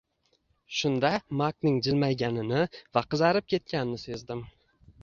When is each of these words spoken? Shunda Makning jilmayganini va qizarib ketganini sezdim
Shunda 0.77 1.11
Makning 1.41 1.77
jilmayganini 1.89 2.65
va 2.99 3.07
qizarib 3.13 3.51
ketganini 3.57 4.07
sezdim 4.09 4.45